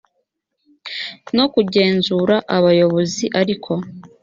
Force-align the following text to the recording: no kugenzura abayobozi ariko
no 1.35 1.45
kugenzura 1.53 2.35
abayobozi 2.57 3.25
ariko 3.41 3.71